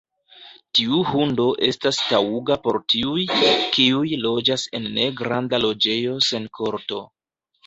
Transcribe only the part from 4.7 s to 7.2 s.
en negranda loĝejo sen korto.